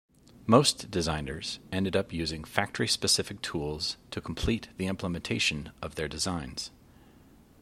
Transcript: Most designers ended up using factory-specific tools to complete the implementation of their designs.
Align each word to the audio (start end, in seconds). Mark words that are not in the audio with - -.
Most 0.47 0.89
designers 0.89 1.59
ended 1.71 1.95
up 1.95 2.11
using 2.11 2.43
factory-specific 2.43 3.39
tools 3.43 3.97
to 4.09 4.19
complete 4.19 4.69
the 4.77 4.87
implementation 4.87 5.71
of 5.79 5.93
their 5.93 6.07
designs. 6.07 6.71